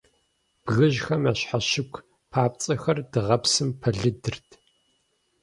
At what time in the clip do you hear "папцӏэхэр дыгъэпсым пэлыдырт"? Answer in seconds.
2.31-4.47